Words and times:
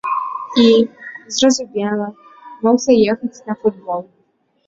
І, 0.61 0.69
зразумела, 1.35 2.07
мог 2.63 2.75
заехаць 2.87 3.43
на 3.51 3.59
футбол. 3.61 4.01